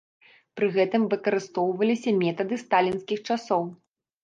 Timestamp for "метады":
2.23-2.61